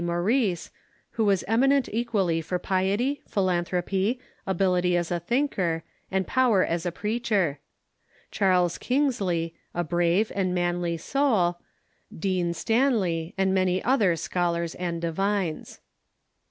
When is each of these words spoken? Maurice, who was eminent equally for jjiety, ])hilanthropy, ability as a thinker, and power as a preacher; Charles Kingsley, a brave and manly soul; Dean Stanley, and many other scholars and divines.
Maurice, 0.03 0.71
who 1.11 1.25
was 1.25 1.43
eminent 1.47 1.87
equally 1.93 2.41
for 2.41 2.57
jjiety, 2.57 3.21
])hilanthropy, 3.31 4.17
ability 4.47 4.97
as 4.97 5.11
a 5.11 5.19
thinker, 5.19 5.83
and 6.09 6.25
power 6.25 6.65
as 6.65 6.87
a 6.87 6.91
preacher; 6.91 7.59
Charles 8.31 8.79
Kingsley, 8.79 9.53
a 9.75 9.83
brave 9.83 10.31
and 10.33 10.55
manly 10.55 10.97
soul; 10.97 11.59
Dean 12.17 12.55
Stanley, 12.55 13.35
and 13.37 13.53
many 13.53 13.79
other 13.83 14.15
scholars 14.15 14.73
and 14.73 14.99
divines. 14.99 15.81